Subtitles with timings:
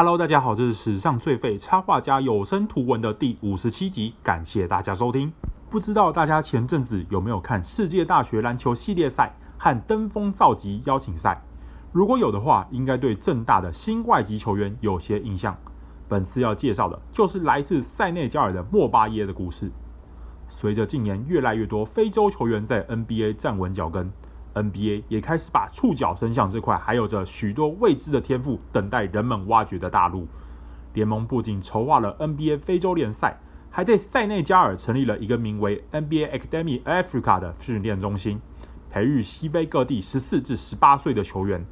[0.00, 5.32] Hello，大家好，这是史上最废插画家有声图文的第五十七集，感谢大家收听。
[5.68, 11.42] 不知道大家前阵子有没有看世界大学篮球系列赛和登峰造极邀请赛？
[11.90, 15.58] 如果有的话，应该对正大的新外籍球员有些印象。
[16.06, 19.68] 本次要介绍的就是来自塞内加尔的莫巴耶的故事。
[20.46, 24.08] 随着近年越来越多非洲球员在 NBA 站稳脚跟
[24.54, 30.26] ，NBA 也开始把触角伸向这块还有着许多未知的天赋等待人们挖掘的大陆。
[30.94, 33.38] 联盟不仅筹划了 NBA 非洲联赛，
[33.70, 38.40] 还在塞内加尔成立了一个名为 NBA Academy Africa 的训练中心，
[38.90, 41.64] 培育西非各地十四至十八岁的球员。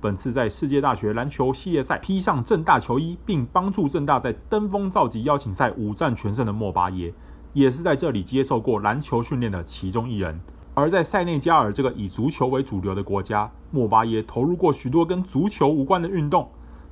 [0.00, 7.12] 本次在世界大学篮球系列赛披上正大球衣，并帮助正大在登峰造极邀请赛五战全胜的莫巴耶。
[7.54, 10.40] 也是在这里接受过篮球训练的其中一人。
[10.74, 16.50] 而在塞内加尔这个以足球为主流的国家，莫巴耶投入过许多跟足球无关的运动。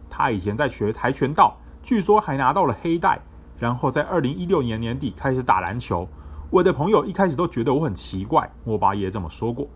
[0.08, 3.20] 他以前在学跆拳道，据说还拿到了黑带。
[3.58, 6.08] 然后在二零一六年年底开始打篮球。
[6.50, 9.68] 我的朋友一开始都觉得我很奇怪，莫巴耶这么说过。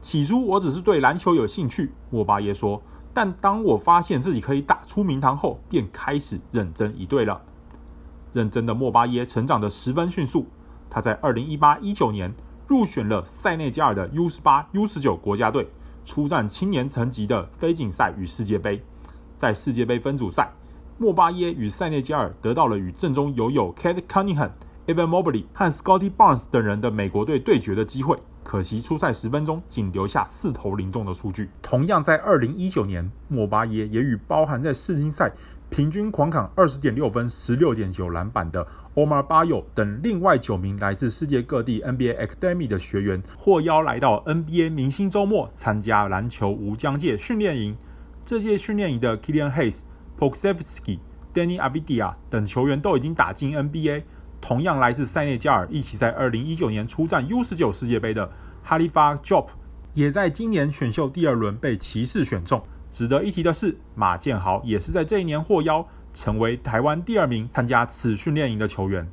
[0.00, 2.80] 起初我只是对篮球有兴趣，莫巴耶说。
[3.12, 7.42] 但当我发现自己可以打出名堂后，便开始认真一对了。
[8.32, 10.46] 认真的莫巴耶成长得十分迅速。
[10.88, 12.32] 他在二零一八一九年
[12.66, 15.68] 入选了塞内加尔的 U 十八、U 十九国家队，
[16.04, 18.82] 出战青年层级的非锦赛与世界杯。
[19.36, 20.50] 在世界杯分组赛，
[20.98, 24.50] 莫巴耶与塞内加尔得到了与阵中友友 Kade Cunningham、
[24.86, 28.18] Evan Mobley 和 Scotty Barnes 等人的美国队对决的机会。
[28.46, 31.50] 可惜出赛十分钟仅留下四投零中的数据。
[31.60, 35.32] 同样在二零一九年，莫巴耶也与包含在世青赛
[35.68, 47.76] 平均狂砍二十点六分、十六点九篮板的 Omar Bayo 等另外九名来自世界各地 NBA Academy 的学员获邀来到 NBA 明星周末参加篮球无疆界训练营。
[48.24, 49.80] 这届训练营的 Kilian Hayes、
[50.16, 51.00] Pokusevski、
[51.34, 54.04] Deni Avdija 等球员都已经打进 NBA。
[54.40, 58.30] 同样来自塞内加尔，一起在二零一九年出战 U 十九世界杯的
[58.62, 59.48] 哈利法 Jop
[59.94, 62.62] 也在今年选秀第二轮被骑士选中。
[62.90, 69.08] 值得一提的是，马建豪也是在这一年获邀，成为台湾第二名参加此训练营的球员。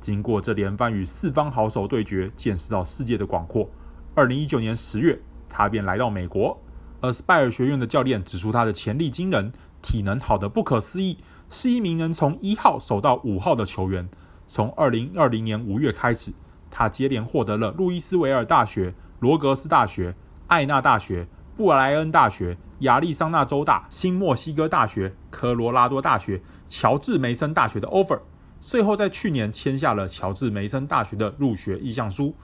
[0.00, 3.68] 经过这连番与四方好手对决，见识到世界的广阔。
[4.14, 6.58] 二零一九年十月，他便来到美国。
[7.02, 11.18] Aspire 学院的教练指出，他的潜力惊人，体能好得不可思议，
[11.50, 14.08] 是一名能从一号守到五号的球员。
[14.52, 16.30] 从二零二零年五月开始，
[16.70, 20.14] 他接连获得了路易斯维尔大学、罗格斯大学、
[20.46, 21.26] 艾纳大学、
[21.56, 28.20] 布莱恩大学、亚利桑那州大、新墨西哥大学、科罗拉多大学、乔治梅森大学的 offer，
[28.60, 32.34] 最后在去年签下了乔治梅森大学的入学意向书。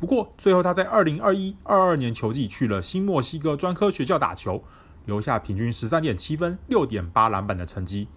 [0.00, 4.64] 不过，最后他在二零二一、二二年球季去了新墨西哥专科学校打球，
[5.04, 8.08] 留下平均十三点七分、六点八篮板的成绩。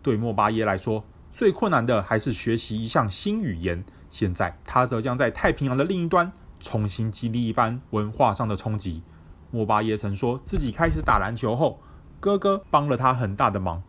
[0.00, 1.02] 对莫巴耶来说，
[1.34, 3.84] 最困难的还是学习一项新语言。
[4.08, 9.02] 现在他则将在太平洋的另一端重新经历一番文化上的冲击。
[9.50, 11.80] 莫巴耶曾说自己开始打篮球后，
[12.20, 13.82] 哥哥帮了他很大的忙，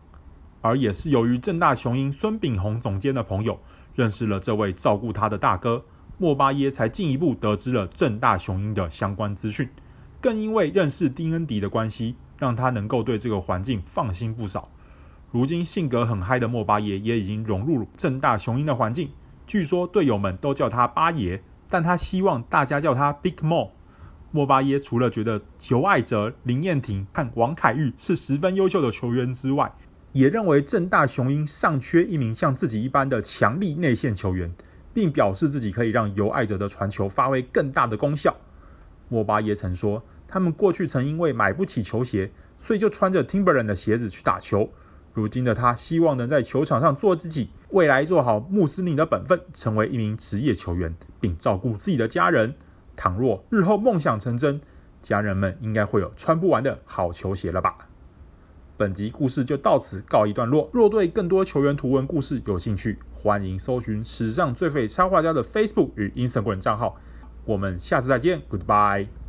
[0.60, 3.60] 而也是由于正大雄鹰孙炳宏总监的朋友
[3.94, 5.84] 认识了这位照顾他的大哥，
[6.18, 9.70] 莫巴耶才进一步得知了正大雄鹰的相关资讯。
[10.20, 14.68] 更因为认识丁恩迪的关系，让他能够对这个环境放心不少。
[15.32, 19.10] 如今性格很嗨的莫巴耶也已经融入正大雄鹰的环境，
[19.46, 23.70] 据说队友们都叫他巴爷，但他希望大家叫他 Big Mo。
[24.30, 29.74] 莫巴耶除了觉得尤爱哲、林彦廷和王凯玉是十分优秀的球员之外，
[30.12, 34.54] 也认为正大雄鹰尚缺一名像自己一般的强力内线球员，
[34.94, 38.36] 并表示自己可以让尤爱哲的传球发挥更大的功效。
[39.08, 44.70] 莫巴耶曾说，他们过去曾因为买不起球鞋，所以就穿着 Timberland 的鞋子去打球。
[45.16, 52.54] 如今的他希望能在球场上做自己，未来做好穆斯林的本分，成为一名职业球员，并照顾自己的家人。
[52.94, 54.60] 倘若日后梦想成真，
[55.00, 57.74] 家人们应该会有穿不完的好球鞋了吧？
[58.76, 60.68] 本集故事就到此告一段落。
[60.70, 66.96] 若对更多球员图文故事有兴趣，欢迎搜寻史上最废插画家的 Facebook 与 Instagram 账号。
[67.46, 69.25] 我们下次再见，Goodbye。